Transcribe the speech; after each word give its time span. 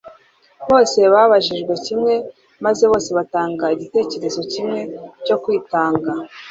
bose 0.69 0.99
babajijwe 1.13 1.73
kimwe, 1.85 2.13
maze 2.65 2.83
bose 2.91 3.09
batanga 3.17 3.65
icyitegererezo 3.73 4.41
kimwe 4.53 4.79
cyo 5.25 5.35
kwitanga. 5.43 6.11